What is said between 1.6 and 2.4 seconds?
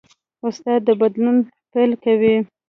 پیل کوي.